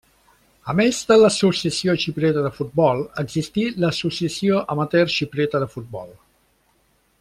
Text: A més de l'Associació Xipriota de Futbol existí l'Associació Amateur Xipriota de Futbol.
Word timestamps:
A 0.71 0.73
més 0.77 1.01
de 1.11 1.17
l'Associació 1.23 1.93
Xipriota 2.05 2.47
de 2.47 2.51
Futbol 2.57 3.05
existí 3.25 3.69
l'Associació 3.85 4.65
Amateur 4.77 5.15
Xipriota 5.19 5.63
de 5.67 5.73
Futbol. 5.77 6.15